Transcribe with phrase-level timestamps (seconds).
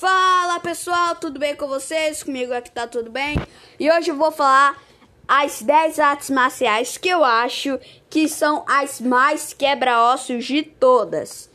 [0.00, 2.22] Fala pessoal, tudo bem com vocês?
[2.22, 3.36] Comigo aqui tá tudo bem?
[3.78, 4.82] E hoje eu vou falar
[5.28, 11.50] as 10 artes marciais que eu acho que são as mais quebra-ossos de todas.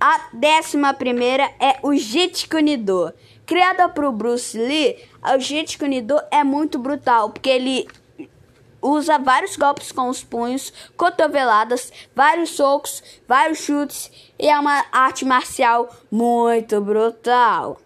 [0.00, 3.12] A décima primeira é o Jeet Kune Do.
[3.44, 4.96] Criada por Bruce Lee,
[5.34, 7.88] o Jeet Kune Do é muito brutal, porque ele
[8.84, 15.24] usa vários golpes com os punhos, cotoveladas, vários socos, vários chutes e é uma arte
[15.24, 17.78] marcial muito brutal.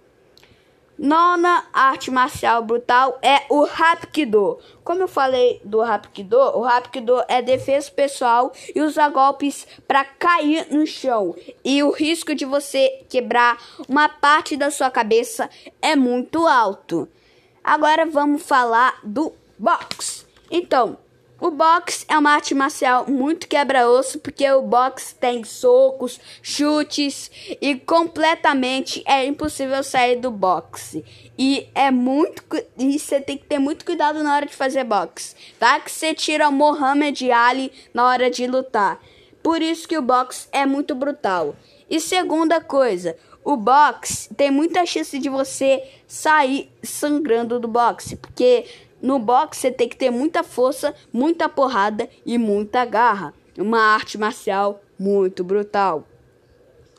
[0.98, 4.58] Nona arte marcial brutal é o Hapkido.
[4.82, 10.66] Como eu falei do Hapkido, o Hapkido é defesa pessoal e usa golpes para cair
[10.72, 11.36] no chão.
[11.64, 15.48] E o risco de você quebrar uma parte da sua cabeça
[15.80, 17.08] é muito alto.
[17.62, 20.27] Agora vamos falar do box.
[20.50, 20.98] Então,
[21.40, 27.30] o boxe é uma arte marcial muito quebra-osso, porque o boxe tem socos, chutes
[27.60, 31.04] e completamente é impossível sair do boxe.
[31.38, 32.42] E é muito
[32.76, 35.36] e você tem que ter muito cuidado na hora de fazer boxe.
[35.60, 39.00] Tá que você tira o Mohamed Ali na hora de lutar.
[39.40, 41.54] Por isso que o boxe é muito brutal.
[41.88, 48.66] E segunda coisa, o boxe tem muita chance de você sair sangrando do boxe, porque
[49.00, 53.34] no boxe você tem que ter muita força, muita porrada e muita garra.
[53.56, 56.04] Uma arte marcial muito brutal.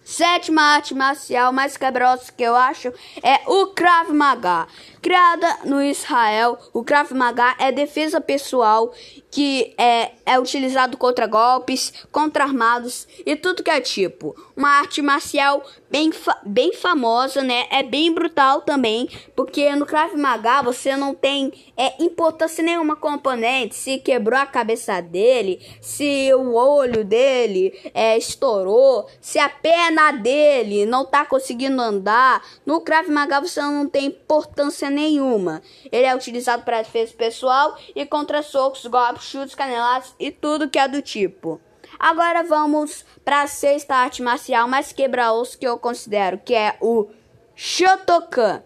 [0.09, 2.91] Sétima arte marcial mais cabrosa que eu acho
[3.22, 4.67] é o Krav Maga.
[5.03, 8.91] Criada no Israel, o Krav Maga é defesa pessoal
[9.30, 14.36] que é, é utilizado contra golpes, contra armados e tudo que é tipo.
[14.58, 17.68] Uma arte marcial bem, fa bem famosa, né?
[17.70, 23.76] É bem brutal também, porque no Krav Maga você não tem é, importância nenhuma componente,
[23.76, 30.86] se quebrou a cabeça dele, se o olho dele é, estourou, se a perna dele
[30.86, 32.44] não tá conseguindo andar.
[32.66, 35.62] No Krav Maga você não tem importância nenhuma.
[35.92, 40.80] Ele é utilizado para defesa pessoal e contra socos, golpes chutes, caneladas e tudo que
[40.80, 41.59] é do tipo.
[41.97, 47.07] Agora vamos para a sexta arte marcial mais quebra-osso que eu considero, que é o
[47.55, 48.63] Shotokan.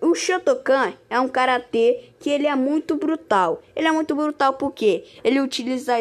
[0.00, 3.62] O Shotokan é um karatê que ele é muito brutal.
[3.76, 5.94] Ele é muito brutal porque ele utiliza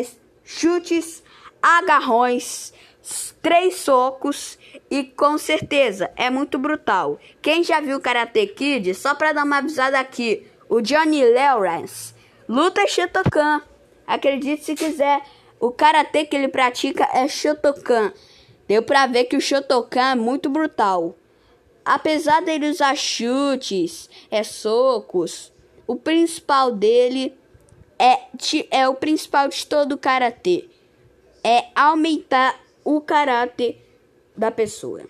[0.43, 1.21] chutes,
[1.61, 2.73] agarrões,
[3.41, 4.57] três socos
[4.89, 7.19] e com certeza é muito brutal.
[7.41, 12.13] Quem já viu Karate Kid, só para dar uma avisada aqui, o Johnny Lawrence
[12.47, 13.61] Luta Shotokan.
[14.07, 15.21] Acredite se quiser.
[15.59, 18.13] O karatê que ele pratica é Shotokan.
[18.67, 21.15] Deu pra ver que o Shotokan é muito brutal.
[21.83, 25.51] Apesar dele usar chutes, é socos,
[25.87, 27.35] o principal dele
[27.97, 28.19] é,
[28.69, 30.69] é o principal de todo o karatê.
[31.43, 33.83] É aumentar o caráter
[34.37, 35.01] da pessoa.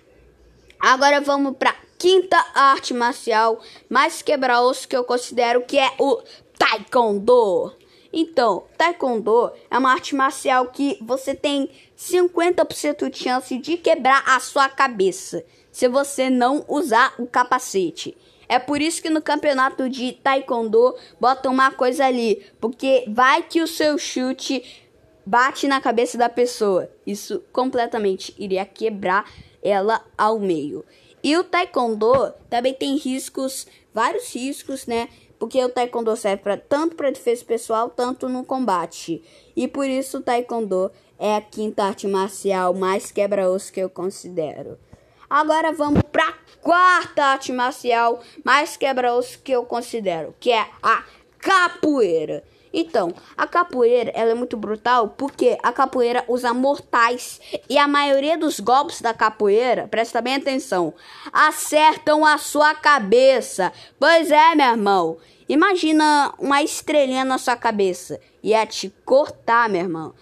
[0.79, 6.21] Agora vamos para quinta arte marcial mais quebra-osso que eu considero que é o
[6.57, 7.75] Taekwondo.
[8.11, 14.39] Então, Taekwondo é uma arte marcial que você tem 50% de chance de quebrar a
[14.39, 18.17] sua cabeça se você não usar o capacete.
[18.47, 23.61] É por isso que no campeonato de Taekwondo botam uma coisa ali, porque vai que
[23.61, 24.85] o seu chute
[25.23, 26.89] bate na cabeça da pessoa.
[27.05, 29.31] Isso completamente iria quebrar
[29.61, 30.83] ela ao meio.
[31.23, 35.09] E o Taekwondo também tem riscos, vários riscos, né?
[35.39, 39.23] Porque o taekwondo serve pra, tanto para defesa pessoal, tanto no combate.
[39.55, 44.77] E por isso o taekwondo é a quinta arte marcial mais quebra-osso que eu considero.
[45.29, 51.03] Agora vamos para quarta arte marcial mais quebra-osso que eu considero, que é a
[51.39, 52.43] capoeira.
[52.71, 58.37] Então, a capoeira ela é muito brutal porque a capoeira usa mortais e a maioria
[58.37, 60.93] dos golpes da capoeira, presta bem atenção,
[61.33, 63.73] acertam a sua cabeça.
[63.99, 65.17] Pois é, meu irmão.
[65.47, 68.19] Imagina uma estrelinha na sua cabeça.
[68.43, 70.13] Ia te cortar, meu irmão.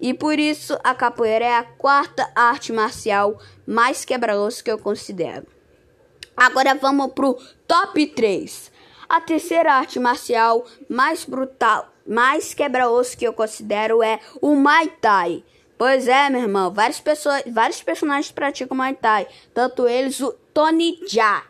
[0.00, 5.46] E por isso a capoeira é a quarta arte marcial mais quebra-osso que eu considero.
[6.34, 7.38] Agora vamos pro
[7.68, 8.72] top 3.
[9.10, 15.42] A terceira arte marcial mais brutal, mais quebra-osso que eu considero é o Muay Thai.
[15.76, 21.00] Pois é, meu irmão, várias pessoas, vários personagens praticam Muay Thai, tanto eles o Tony
[21.08, 21.42] Jaa.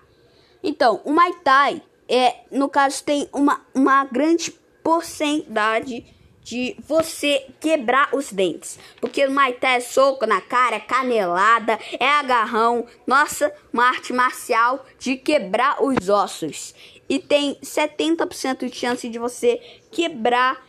[0.62, 4.50] Então, o Muay Thai é, no caso, tem uma, uma grande
[4.82, 6.06] porcentagem
[6.42, 8.78] de você quebrar os dentes.
[9.00, 12.86] Porque o Maité é soco na cara, é canelada, é agarrão.
[13.06, 16.74] Nossa, uma arte marcial de quebrar os ossos.
[17.08, 19.60] E tem 70% de chance de você
[19.90, 20.64] quebrar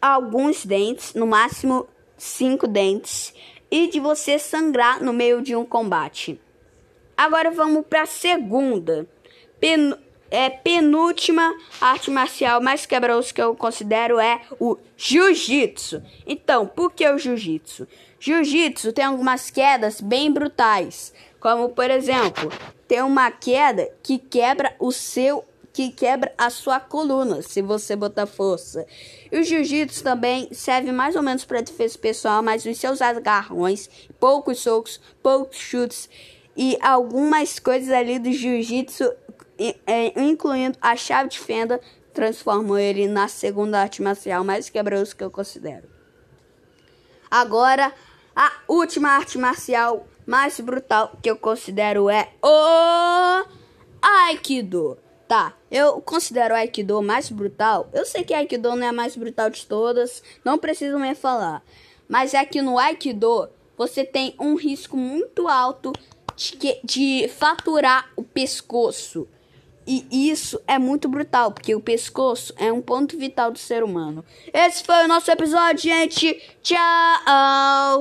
[0.00, 3.34] alguns dentes, no máximo 5 dentes,
[3.70, 6.40] e de você sangrar no meio de um combate.
[7.16, 9.08] Agora vamos para a segunda.
[9.58, 9.94] Pen,
[10.30, 16.02] é, penúltima arte marcial mais quebrosa que eu considero é o jiu-jitsu.
[16.26, 17.86] Então, por que o jiu-jitsu?
[18.18, 22.50] Jiu-jitsu tem algumas quedas bem brutais, como por exemplo,
[22.88, 28.24] tem uma queda que quebra o seu que quebra a sua coluna se você botar
[28.24, 28.86] força.
[29.30, 33.90] E o jiu-jitsu também serve mais ou menos para defesa pessoal, mas os seus agarrões,
[34.18, 36.08] poucos socos, poucos chutes
[36.56, 39.12] e algumas coisas ali do jiu-jitsu,
[40.16, 41.80] incluindo a chave de fenda,
[42.12, 45.88] transformou ele na segunda arte marcial mais quebrosa que eu considero.
[47.30, 47.92] Agora,
[48.34, 53.44] a última arte marcial mais brutal que eu considero é o
[54.02, 54.98] Aikido.
[55.28, 57.90] Tá, eu considero o Aikido mais brutal.
[57.92, 61.64] Eu sei que Aikido não é a mais brutal de todas, não preciso me falar.
[62.08, 65.92] Mas é que no Aikido você tem um risco muito alto
[66.36, 69.28] de, de faturar o pescoço.
[69.86, 74.24] E isso é muito brutal, porque o pescoço é um ponto vital do ser humano.
[74.52, 76.42] Esse foi o nosso episódio, gente.
[76.62, 77.94] Tchau!